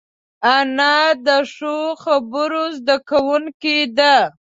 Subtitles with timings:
[0.55, 4.15] انا د ښو خبرو زده کوونکې ده